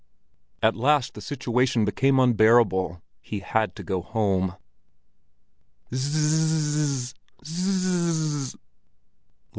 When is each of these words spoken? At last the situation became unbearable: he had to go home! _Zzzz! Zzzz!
At 0.63 0.75
last 0.75 1.13
the 1.13 1.21
situation 1.21 1.85
became 1.85 2.19
unbearable: 2.19 3.03
he 3.21 3.41
had 3.41 3.75
to 3.75 3.83
go 3.83 4.01
home! 4.01 4.55
_Zzzz! 5.93 7.13
Zzzz! 7.45 8.55